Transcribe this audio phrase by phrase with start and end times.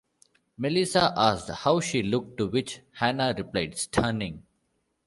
[0.57, 4.41] Melissa asked how she looked to which Hannah replied "Stunning".